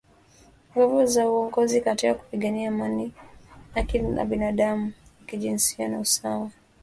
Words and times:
nguvu 0.75 1.13
na 1.15 1.29
uongozi 1.29 1.81
katika 1.81 2.13
kupigania 2.13 2.67
amani 2.69 3.13
haki 3.75 3.99
za 3.99 4.25
binadamu 4.25 4.81
uwiano 4.83 4.93
wa 5.21 5.25
kijinsia 5.25 5.87
na 5.87 5.99
usawa 5.99 6.51